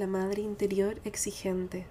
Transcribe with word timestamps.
La 0.00 0.06
madre 0.06 0.40
interior 0.40 0.98
exigente. 1.04 1.84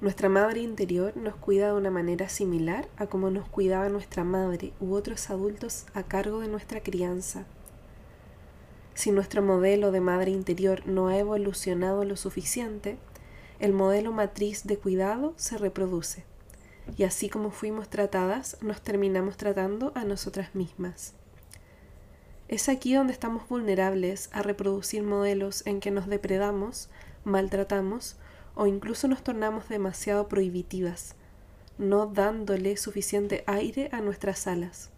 Nuestra 0.00 0.28
madre 0.28 0.60
interior 0.60 1.16
nos 1.16 1.34
cuida 1.34 1.66
de 1.66 1.72
una 1.72 1.90
manera 1.90 2.28
similar 2.28 2.86
a 2.96 3.08
como 3.08 3.30
nos 3.30 3.48
cuidaba 3.48 3.88
nuestra 3.88 4.22
madre 4.22 4.72
u 4.78 4.94
otros 4.94 5.28
adultos 5.28 5.86
a 5.92 6.04
cargo 6.04 6.38
de 6.38 6.46
nuestra 6.46 6.80
crianza. 6.80 7.46
Si 8.94 9.10
nuestro 9.10 9.42
modelo 9.42 9.90
de 9.90 10.00
madre 10.00 10.30
interior 10.30 10.86
no 10.86 11.08
ha 11.08 11.18
evolucionado 11.18 12.04
lo 12.04 12.14
suficiente, 12.14 12.96
el 13.58 13.72
modelo 13.72 14.12
matriz 14.12 14.64
de 14.64 14.78
cuidado 14.78 15.34
se 15.34 15.58
reproduce, 15.58 16.22
y 16.96 17.02
así 17.02 17.28
como 17.28 17.50
fuimos 17.50 17.88
tratadas, 17.88 18.56
nos 18.60 18.82
terminamos 18.82 19.36
tratando 19.36 19.90
a 19.96 20.04
nosotras 20.04 20.54
mismas. 20.54 21.14
Es 22.48 22.70
aquí 22.70 22.94
donde 22.94 23.12
estamos 23.12 23.46
vulnerables 23.46 24.30
a 24.32 24.42
reproducir 24.42 25.02
modelos 25.02 25.66
en 25.66 25.80
que 25.80 25.90
nos 25.90 26.06
depredamos, 26.06 26.88
maltratamos 27.24 28.16
o 28.54 28.66
incluso 28.66 29.06
nos 29.06 29.22
tornamos 29.22 29.68
demasiado 29.68 30.28
prohibitivas, 30.28 31.14
no 31.76 32.06
dándole 32.06 32.78
suficiente 32.78 33.44
aire 33.46 33.90
a 33.92 34.00
nuestras 34.00 34.46
alas. 34.46 34.90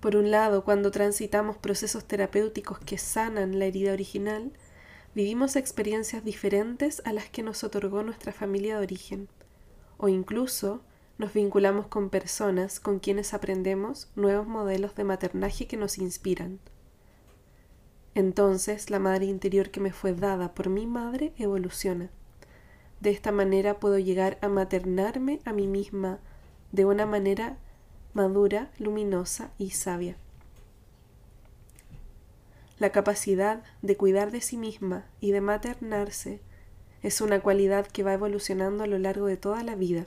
Por 0.00 0.14
un 0.14 0.30
lado, 0.30 0.62
cuando 0.62 0.90
transitamos 0.90 1.56
procesos 1.56 2.04
terapéuticos 2.04 2.78
que 2.78 2.98
sanan 2.98 3.58
la 3.58 3.64
herida 3.64 3.94
original, 3.94 4.52
vivimos 5.14 5.56
experiencias 5.56 6.22
diferentes 6.22 7.00
a 7.06 7.14
las 7.14 7.30
que 7.30 7.42
nos 7.42 7.64
otorgó 7.64 8.02
nuestra 8.02 8.30
familia 8.30 8.76
de 8.76 8.82
origen, 8.82 9.28
o 9.96 10.08
incluso 10.08 10.82
nos 11.16 11.32
vinculamos 11.32 11.86
con 11.86 12.10
personas 12.10 12.80
con 12.80 12.98
quienes 12.98 13.34
aprendemos 13.34 14.08
nuevos 14.16 14.46
modelos 14.46 14.96
de 14.96 15.04
maternaje 15.04 15.66
que 15.66 15.76
nos 15.76 15.98
inspiran. 15.98 16.58
Entonces 18.14 18.90
la 18.90 18.98
madre 18.98 19.26
interior 19.26 19.70
que 19.70 19.80
me 19.80 19.92
fue 19.92 20.12
dada 20.12 20.54
por 20.54 20.68
mi 20.68 20.86
madre 20.86 21.32
evoluciona. 21.38 22.10
De 23.00 23.10
esta 23.10 23.32
manera 23.32 23.78
puedo 23.78 23.98
llegar 23.98 24.38
a 24.40 24.48
maternarme 24.48 25.40
a 25.44 25.52
mí 25.52 25.68
misma 25.68 26.18
de 26.72 26.84
una 26.84 27.06
manera 27.06 27.58
madura, 28.12 28.70
luminosa 28.78 29.50
y 29.58 29.70
sabia. 29.70 30.16
La 32.78 32.90
capacidad 32.90 33.62
de 33.82 33.96
cuidar 33.96 34.32
de 34.32 34.40
sí 34.40 34.56
misma 34.56 35.06
y 35.20 35.30
de 35.30 35.40
maternarse 35.40 36.40
es 37.02 37.20
una 37.20 37.40
cualidad 37.40 37.86
que 37.86 38.02
va 38.02 38.14
evolucionando 38.14 38.82
a 38.82 38.88
lo 38.88 38.98
largo 38.98 39.26
de 39.26 39.36
toda 39.36 39.62
la 39.62 39.76
vida 39.76 40.06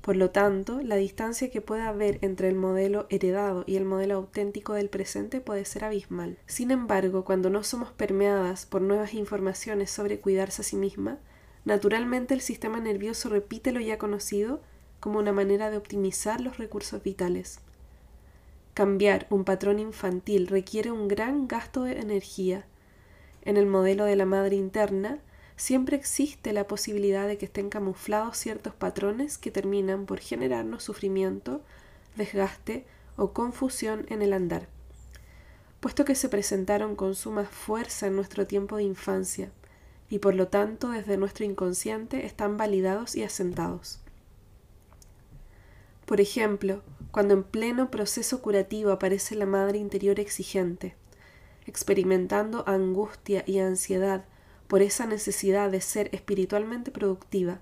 por 0.00 0.16
lo 0.16 0.30
tanto, 0.30 0.80
la 0.80 0.96
distancia 0.96 1.50
que 1.50 1.60
pueda 1.60 1.88
haber 1.88 2.18
entre 2.22 2.48
el 2.48 2.54
modelo 2.54 3.06
heredado 3.10 3.64
y 3.66 3.76
el 3.76 3.84
modelo 3.84 4.14
auténtico 4.14 4.74
del 4.74 4.88
presente 4.88 5.40
puede 5.40 5.64
ser 5.64 5.84
abismal. 5.84 6.38
Sin 6.46 6.70
embargo, 6.70 7.24
cuando 7.24 7.50
no 7.50 7.62
somos 7.62 7.90
permeadas 7.90 8.64
por 8.64 8.80
nuevas 8.80 9.14
informaciones 9.14 9.90
sobre 9.90 10.20
cuidarse 10.20 10.62
a 10.62 10.64
sí 10.64 10.76
misma, 10.76 11.18
naturalmente 11.64 12.32
el 12.32 12.40
sistema 12.40 12.80
nervioso 12.80 13.28
repite 13.28 13.72
lo 13.72 13.80
ya 13.80 13.98
conocido 13.98 14.62
como 15.00 15.18
una 15.18 15.32
manera 15.32 15.70
de 15.70 15.76
optimizar 15.76 16.40
los 16.40 16.58
recursos 16.58 17.02
vitales. 17.02 17.60
Cambiar 18.74 19.26
un 19.30 19.44
patrón 19.44 19.80
infantil 19.80 20.46
requiere 20.46 20.92
un 20.92 21.08
gran 21.08 21.48
gasto 21.48 21.82
de 21.82 21.98
energía. 21.98 22.64
En 23.42 23.56
el 23.56 23.66
modelo 23.66 24.04
de 24.04 24.16
la 24.16 24.26
madre 24.26 24.56
interna, 24.56 25.18
siempre 25.58 25.96
existe 25.96 26.52
la 26.52 26.68
posibilidad 26.68 27.26
de 27.26 27.36
que 27.36 27.46
estén 27.46 27.68
camuflados 27.68 28.38
ciertos 28.38 28.74
patrones 28.74 29.38
que 29.38 29.50
terminan 29.50 30.06
por 30.06 30.20
generarnos 30.20 30.84
sufrimiento, 30.84 31.60
desgaste 32.16 32.86
o 33.16 33.32
confusión 33.32 34.06
en 34.08 34.22
el 34.22 34.32
andar, 34.32 34.68
puesto 35.80 36.04
que 36.04 36.14
se 36.14 36.28
presentaron 36.28 36.94
con 36.94 37.16
suma 37.16 37.44
fuerza 37.44 38.06
en 38.06 38.14
nuestro 38.14 38.46
tiempo 38.46 38.76
de 38.76 38.84
infancia 38.84 39.50
y 40.08 40.20
por 40.20 40.36
lo 40.36 40.46
tanto 40.46 40.90
desde 40.90 41.16
nuestro 41.16 41.44
inconsciente 41.44 42.24
están 42.24 42.56
validados 42.56 43.16
y 43.16 43.24
asentados. 43.24 43.98
Por 46.06 46.20
ejemplo, 46.20 46.82
cuando 47.10 47.34
en 47.34 47.42
pleno 47.42 47.90
proceso 47.90 48.40
curativo 48.40 48.92
aparece 48.92 49.34
la 49.34 49.44
madre 49.44 49.78
interior 49.78 50.20
exigente, 50.20 50.94
experimentando 51.66 52.62
angustia 52.66 53.42
y 53.44 53.58
ansiedad 53.58 54.24
por 54.68 54.82
esa 54.82 55.06
necesidad 55.06 55.70
de 55.70 55.80
ser 55.80 56.10
espiritualmente 56.12 56.90
productiva, 56.90 57.60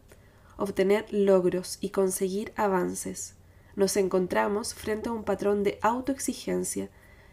obtener 0.57 1.07
logros 1.13 1.79
y 1.81 1.91
conseguir 1.91 2.53
avances, 2.57 3.35
nos 3.77 3.97
encontramos 3.97 4.75
frente 4.75 5.09
a 5.09 5.13
un 5.13 5.23
patrón 5.23 5.63
de 5.63 5.79
autoexigencia 5.83 6.91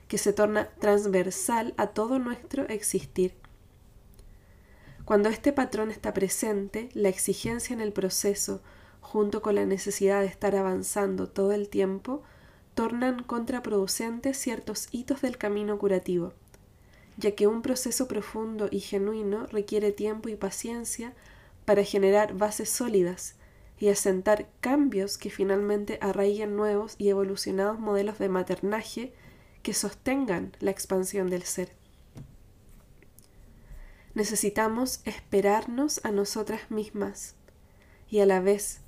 que 0.08 0.18
se 0.18 0.32
torna 0.32 0.70
transversal 0.80 1.74
a 1.78 1.88
todo 1.88 2.20
nuestro 2.20 2.68
existir. 2.70 3.34
Cuando 5.06 5.30
este 5.30 5.52
patrón 5.52 5.90
está 5.90 6.14
presente, 6.14 6.90
la 6.94 7.10
exigencia 7.10 7.74
en 7.74 7.82
el 7.82 7.92
proceso, 7.92 8.62
junto 9.02 9.42
con 9.42 9.56
la 9.56 9.66
necesidad 9.66 10.22
de 10.22 10.28
estar 10.28 10.56
avanzando 10.56 11.28
todo 11.28 11.52
el 11.52 11.68
tiempo, 11.68 12.22
tornan 12.76 13.24
contraproducentes 13.24 14.38
ciertos 14.38 14.88
hitos 14.92 15.22
del 15.22 15.38
camino 15.38 15.78
curativo 15.78 16.34
ya 17.18 17.32
que 17.32 17.48
un 17.48 17.62
proceso 17.62 18.08
profundo 18.08 18.68
y 18.72 18.80
genuino 18.80 19.46
requiere 19.48 19.92
tiempo 19.92 20.30
y 20.30 20.36
paciencia 20.36 21.14
para 21.66 21.84
generar 21.84 22.34
bases 22.34 22.70
sólidas 22.70 23.36
y 23.80 23.90
asentar 23.90 24.48
cambios 24.62 25.18
que 25.18 25.30
finalmente 25.30 25.98
arraiguen 26.02 26.56
nuevos 26.56 26.96
y 26.98 27.10
evolucionados 27.10 27.80
modelos 27.80 28.18
de 28.20 28.30
maternaje 28.30 29.14
que 29.62 29.74
sostengan 29.74 30.56
la 30.60 30.72
expansión 30.72 31.30
del 31.30 31.44
ser. 31.44 31.72
Necesitamos 34.14 35.02
esperarnos 35.06 36.00
a 36.04 36.12
nosotras 36.12 36.70
mismas 36.70 37.36
y 38.10 38.20
a 38.20 38.26
la 38.26 38.40
vez 38.42 38.82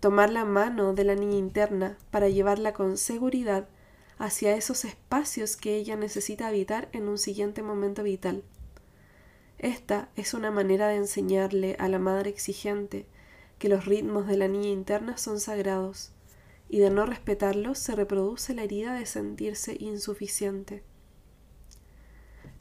tomar 0.00 0.30
la 0.30 0.44
mano 0.44 0.94
de 0.94 1.04
la 1.04 1.14
niña 1.14 1.36
interna 1.36 1.96
para 2.10 2.28
llevarla 2.28 2.72
con 2.72 2.96
seguridad 2.96 3.68
hacia 4.18 4.54
esos 4.56 4.84
espacios 4.84 5.56
que 5.56 5.76
ella 5.76 5.96
necesita 5.96 6.48
habitar 6.48 6.88
en 6.92 7.08
un 7.08 7.18
siguiente 7.18 7.62
momento 7.62 8.02
vital. 8.02 8.44
Esta 9.58 10.08
es 10.16 10.34
una 10.34 10.50
manera 10.50 10.88
de 10.88 10.96
enseñarle 10.96 11.76
a 11.78 11.88
la 11.88 11.98
madre 11.98 12.30
exigente 12.30 13.06
que 13.58 13.68
los 13.68 13.84
ritmos 13.84 14.26
de 14.26 14.36
la 14.36 14.48
niña 14.48 14.70
interna 14.70 15.16
son 15.18 15.38
sagrados, 15.38 16.10
y 16.68 16.78
de 16.78 16.90
no 16.90 17.06
respetarlos 17.06 17.78
se 17.78 17.94
reproduce 17.94 18.54
la 18.54 18.64
herida 18.64 18.94
de 18.94 19.06
sentirse 19.06 19.76
insuficiente. 19.78 20.82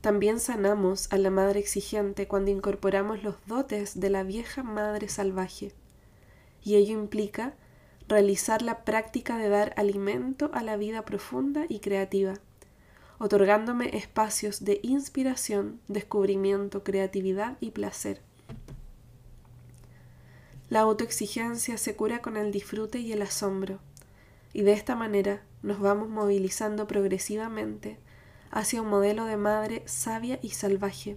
También 0.01 0.39
sanamos 0.39 1.11
a 1.11 1.17
la 1.17 1.29
madre 1.29 1.59
exigente 1.59 2.27
cuando 2.27 2.51
incorporamos 2.51 3.23
los 3.23 3.35
dotes 3.47 3.99
de 3.99 4.09
la 4.09 4.23
vieja 4.23 4.63
madre 4.63 5.09
salvaje, 5.09 5.73
y 6.63 6.75
ello 6.75 6.93
implica 6.93 7.55
realizar 8.11 8.61
la 8.61 8.83
práctica 8.83 9.37
de 9.37 9.47
dar 9.47 9.73
alimento 9.77 10.51
a 10.53 10.63
la 10.63 10.75
vida 10.75 11.03
profunda 11.03 11.63
y 11.69 11.79
creativa, 11.79 12.33
otorgándome 13.19 13.95
espacios 13.95 14.65
de 14.65 14.81
inspiración, 14.83 15.79
descubrimiento, 15.87 16.83
creatividad 16.83 17.55
y 17.61 17.71
placer. 17.71 18.21
La 20.69 20.81
autoexigencia 20.81 21.77
se 21.77 21.95
cura 21.95 22.21
con 22.21 22.35
el 22.35 22.51
disfrute 22.51 22.99
y 22.99 23.13
el 23.13 23.21
asombro, 23.21 23.79
y 24.51 24.63
de 24.63 24.73
esta 24.73 24.93
manera 24.93 25.41
nos 25.63 25.79
vamos 25.79 26.09
movilizando 26.09 26.87
progresivamente 26.87 27.97
hacia 28.51 28.81
un 28.81 28.89
modelo 28.89 29.23
de 29.23 29.37
madre 29.37 29.83
sabia 29.85 30.37
y 30.41 30.49
salvaje, 30.49 31.15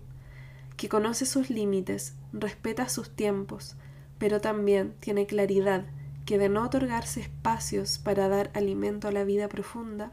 que 0.76 0.88
conoce 0.88 1.26
sus 1.26 1.50
límites, 1.50 2.14
respeta 2.32 2.88
sus 2.88 3.10
tiempos, 3.10 3.74
pero 4.18 4.40
también 4.40 4.94
tiene 5.00 5.26
claridad 5.26 5.86
que 6.24 6.38
de 6.38 6.48
no 6.48 6.64
otorgarse 6.64 7.20
espacios 7.20 7.98
para 7.98 8.28
dar 8.28 8.50
alimento 8.54 9.08
a 9.08 9.12
la 9.12 9.24
vida 9.24 9.48
profunda, 9.48 10.12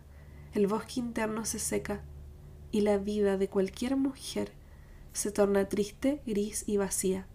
el 0.54 0.68
bosque 0.68 1.00
interno 1.00 1.46
se 1.46 1.60
seca 1.60 2.02
y 2.72 2.82
la 2.82 2.98
vida 2.98 3.38
de 3.38 3.48
cualquier 3.48 3.96
mujer 3.96 4.52
se 5.14 5.32
torna 5.32 5.68
triste, 5.68 6.22
gris 6.26 6.64
y 6.68 6.78
vacía. 6.78 7.28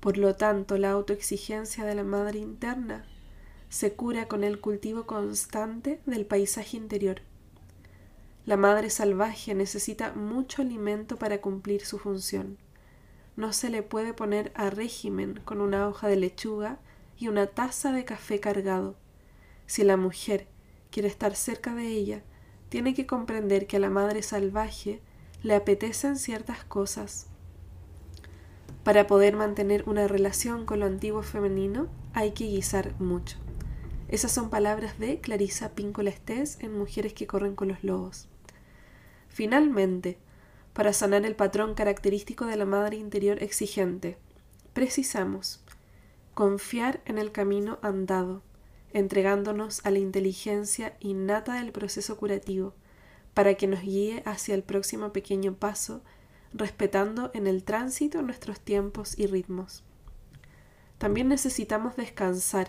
Por 0.00 0.18
lo 0.18 0.36
tanto, 0.36 0.78
la 0.78 0.90
autoexigencia 0.90 1.84
de 1.84 1.94
la 1.94 2.04
madre 2.04 2.38
interna 2.38 3.04
se 3.68 3.94
cura 3.94 4.28
con 4.28 4.44
el 4.44 4.60
cultivo 4.60 5.06
constante 5.06 6.00
del 6.06 6.26
paisaje 6.26 6.76
interior. 6.76 7.22
La 8.44 8.56
madre 8.56 8.90
salvaje 8.90 9.54
necesita 9.54 10.12
mucho 10.12 10.62
alimento 10.62 11.16
para 11.16 11.40
cumplir 11.40 11.84
su 11.84 11.98
función. 11.98 12.58
No 13.34 13.52
se 13.52 13.70
le 13.70 13.82
puede 13.82 14.14
poner 14.14 14.52
a 14.54 14.70
régimen 14.70 15.40
con 15.44 15.60
una 15.60 15.88
hoja 15.88 16.06
de 16.06 16.16
lechuga 16.16 16.78
y 17.18 17.28
una 17.28 17.46
taza 17.46 17.92
de 17.92 18.04
café 18.04 18.40
cargado. 18.40 18.96
Si 19.66 19.84
la 19.84 19.96
mujer 19.96 20.46
quiere 20.90 21.08
estar 21.08 21.34
cerca 21.34 21.74
de 21.74 21.88
ella, 21.88 22.22
tiene 22.68 22.94
que 22.94 23.06
comprender 23.06 23.66
que 23.66 23.76
a 23.76 23.80
la 23.80 23.90
madre 23.90 24.22
salvaje 24.22 25.00
le 25.42 25.54
apetecen 25.54 26.16
ciertas 26.16 26.64
cosas. 26.64 27.28
Para 28.82 29.06
poder 29.06 29.36
mantener 29.36 29.88
una 29.88 30.06
relación 30.06 30.64
con 30.64 30.80
lo 30.80 30.86
antiguo 30.86 31.22
femenino 31.22 31.88
hay 32.12 32.32
que 32.32 32.46
guisar 32.46 32.98
mucho. 33.00 33.38
Esas 34.08 34.30
son 34.30 34.50
palabras 34.50 34.98
de 34.98 35.20
Clarisa 35.20 35.74
Píncola 35.74 36.10
Estés 36.10 36.58
en 36.60 36.78
Mujeres 36.78 37.12
que 37.12 37.26
corren 37.26 37.56
con 37.56 37.68
los 37.68 37.82
lobos. 37.82 38.28
Finalmente, 39.28 40.18
para 40.72 40.92
sanar 40.92 41.24
el 41.24 41.34
patrón 41.34 41.74
característico 41.74 42.46
de 42.46 42.56
la 42.56 42.64
madre 42.64 42.96
interior 42.96 43.42
exigente, 43.42 44.18
precisamos 44.72 45.64
confiar 46.36 47.00
en 47.06 47.16
el 47.16 47.32
camino 47.32 47.78
andado, 47.80 48.42
entregándonos 48.92 49.80
a 49.86 49.90
la 49.90 50.00
inteligencia 50.00 50.94
innata 51.00 51.54
del 51.54 51.72
proceso 51.72 52.18
curativo, 52.18 52.74
para 53.32 53.54
que 53.54 53.66
nos 53.66 53.80
guíe 53.80 54.22
hacia 54.26 54.54
el 54.54 54.62
próximo 54.62 55.14
pequeño 55.14 55.54
paso, 55.54 56.02
respetando 56.52 57.30
en 57.32 57.46
el 57.46 57.64
tránsito 57.64 58.20
nuestros 58.20 58.60
tiempos 58.60 59.18
y 59.18 59.26
ritmos. 59.26 59.82
También 60.98 61.28
necesitamos 61.28 61.96
descansar 61.96 62.68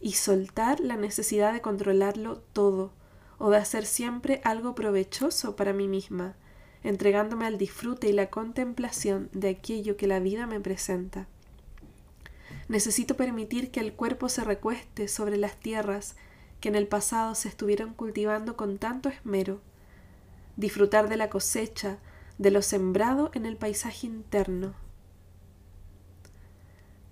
y 0.00 0.12
soltar 0.12 0.80
la 0.80 0.96
necesidad 0.96 1.52
de 1.52 1.60
controlarlo 1.60 2.38
todo 2.54 2.94
o 3.36 3.50
de 3.50 3.58
hacer 3.58 3.84
siempre 3.84 4.40
algo 4.44 4.74
provechoso 4.74 5.56
para 5.56 5.74
mí 5.74 5.88
misma, 5.88 6.36
entregándome 6.82 7.44
al 7.44 7.58
disfrute 7.58 8.08
y 8.08 8.12
la 8.12 8.30
contemplación 8.30 9.28
de 9.34 9.50
aquello 9.50 9.98
que 9.98 10.06
la 10.06 10.20
vida 10.20 10.46
me 10.46 10.58
presenta. 10.58 11.28
Necesito 12.68 13.16
permitir 13.16 13.70
que 13.70 13.80
el 13.80 13.92
cuerpo 13.92 14.28
se 14.28 14.44
recueste 14.44 15.08
sobre 15.08 15.36
las 15.36 15.58
tierras 15.58 16.16
que 16.60 16.68
en 16.68 16.74
el 16.74 16.86
pasado 16.86 17.34
se 17.34 17.48
estuvieron 17.48 17.94
cultivando 17.94 18.56
con 18.56 18.78
tanto 18.78 19.08
esmero, 19.08 19.60
disfrutar 20.56 21.08
de 21.08 21.16
la 21.16 21.28
cosecha, 21.28 21.98
de 22.38 22.50
lo 22.50 22.62
sembrado 22.62 23.30
en 23.34 23.46
el 23.46 23.56
paisaje 23.56 24.06
interno. 24.06 24.74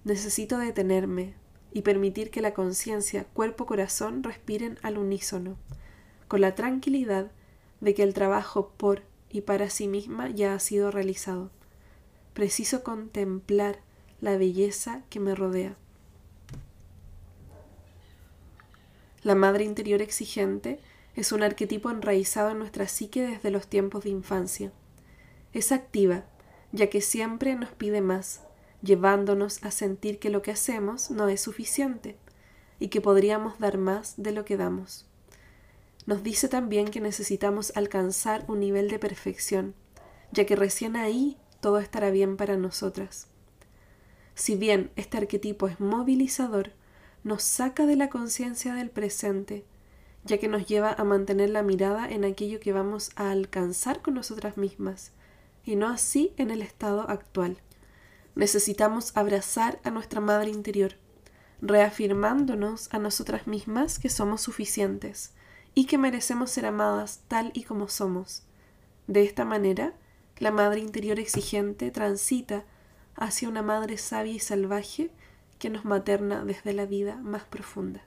Necesito 0.04 0.58
detenerme, 0.58 1.34
y 1.72 1.82
permitir 1.82 2.30
que 2.30 2.42
la 2.42 2.54
conciencia, 2.54 3.24
cuerpo-corazón 3.24 4.22
respiren 4.22 4.78
al 4.82 4.98
unísono, 4.98 5.56
con 6.28 6.40
la 6.40 6.54
tranquilidad 6.54 7.30
de 7.80 7.94
que 7.94 8.02
el 8.02 8.14
trabajo 8.14 8.72
por 8.76 9.02
y 9.30 9.42
para 9.42 9.70
sí 9.70 9.88
misma 9.88 10.28
ya 10.28 10.54
ha 10.54 10.58
sido 10.58 10.90
realizado. 10.90 11.50
Preciso 12.34 12.82
contemplar 12.82 13.80
la 14.22 14.38
belleza 14.38 15.02
que 15.10 15.18
me 15.20 15.34
rodea. 15.34 15.76
La 19.24 19.34
madre 19.34 19.64
interior 19.64 20.00
exigente 20.00 20.80
es 21.16 21.32
un 21.32 21.42
arquetipo 21.42 21.90
enraizado 21.90 22.50
en 22.50 22.60
nuestra 22.60 22.86
psique 22.86 23.26
desde 23.26 23.50
los 23.50 23.66
tiempos 23.66 24.04
de 24.04 24.10
infancia. 24.10 24.72
Es 25.52 25.72
activa, 25.72 26.24
ya 26.70 26.88
que 26.88 27.00
siempre 27.00 27.56
nos 27.56 27.70
pide 27.70 28.00
más, 28.00 28.42
llevándonos 28.80 29.62
a 29.64 29.72
sentir 29.72 30.20
que 30.20 30.30
lo 30.30 30.40
que 30.40 30.52
hacemos 30.52 31.10
no 31.10 31.28
es 31.28 31.40
suficiente 31.40 32.16
y 32.78 32.88
que 32.88 33.00
podríamos 33.00 33.58
dar 33.58 33.76
más 33.76 34.14
de 34.16 34.30
lo 34.30 34.44
que 34.44 34.56
damos. 34.56 35.04
Nos 36.06 36.22
dice 36.22 36.48
también 36.48 36.88
que 36.88 37.00
necesitamos 37.00 37.72
alcanzar 37.74 38.44
un 38.46 38.60
nivel 38.60 38.88
de 38.88 39.00
perfección, 39.00 39.74
ya 40.30 40.46
que 40.46 40.54
recién 40.54 40.94
ahí 40.94 41.38
todo 41.60 41.78
estará 41.78 42.10
bien 42.10 42.36
para 42.36 42.56
nosotras. 42.56 43.31
Si 44.42 44.56
bien 44.56 44.90
este 44.96 45.18
arquetipo 45.18 45.68
es 45.68 45.78
movilizador, 45.78 46.72
nos 47.22 47.44
saca 47.44 47.86
de 47.86 47.94
la 47.94 48.08
conciencia 48.08 48.74
del 48.74 48.90
presente, 48.90 49.64
ya 50.24 50.38
que 50.38 50.48
nos 50.48 50.66
lleva 50.66 50.92
a 50.92 51.04
mantener 51.04 51.50
la 51.50 51.62
mirada 51.62 52.10
en 52.10 52.24
aquello 52.24 52.58
que 52.58 52.72
vamos 52.72 53.12
a 53.14 53.30
alcanzar 53.30 54.02
con 54.02 54.14
nosotras 54.14 54.56
mismas, 54.56 55.12
y 55.64 55.76
no 55.76 55.86
así 55.86 56.34
en 56.38 56.50
el 56.50 56.60
estado 56.60 57.02
actual 57.08 57.58
necesitamos 58.34 59.16
abrazar 59.16 59.78
a 59.84 59.92
nuestra 59.92 60.20
madre 60.20 60.50
interior, 60.50 60.94
reafirmándonos 61.60 62.92
a 62.92 62.98
nosotras 62.98 63.46
mismas 63.46 64.00
que 64.00 64.08
somos 64.08 64.40
suficientes 64.40 65.34
y 65.72 65.84
que 65.84 65.98
merecemos 65.98 66.50
ser 66.50 66.66
amadas 66.66 67.20
tal 67.28 67.52
y 67.54 67.62
como 67.62 67.86
somos. 67.86 68.42
De 69.06 69.22
esta 69.22 69.44
manera, 69.44 69.94
la 70.38 70.50
madre 70.50 70.80
interior 70.80 71.20
exigente 71.20 71.92
transita 71.92 72.64
hacia 73.14 73.48
una 73.48 73.62
madre 73.62 73.98
sabia 73.98 74.32
y 74.32 74.38
salvaje 74.38 75.10
que 75.58 75.70
nos 75.70 75.84
materna 75.84 76.44
desde 76.44 76.72
la 76.72 76.86
vida 76.86 77.16
más 77.16 77.44
profunda. 77.44 78.02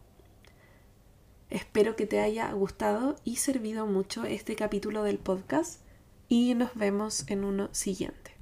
Espero 1.49 1.95
que 1.95 2.05
te 2.05 2.19
haya 2.19 2.51
gustado 2.51 3.15
y 3.23 3.37
servido 3.37 3.85
mucho 3.85 4.25
este 4.25 4.55
capítulo 4.55 5.03
del 5.03 5.19
podcast 5.19 5.81
y 6.27 6.53
nos 6.55 6.75
vemos 6.75 7.25
en 7.29 7.45
uno 7.45 7.69
siguiente. 7.71 8.34